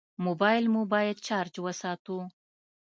[0.25, 2.17] موبایل مو باید چارج وساتو.